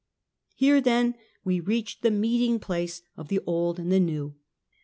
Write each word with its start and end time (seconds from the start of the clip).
Here 0.55 0.81
then 0.81 1.13
we 1.43 1.59
reach 1.59 2.01
the 2.01 2.09
meeting 2.09 2.59
place 2.59 3.03
of 3.15 3.27
the 3.27 3.39
old 3.45 3.77
and 3.77 3.91
the 3.91 3.99
new. 3.99 4.33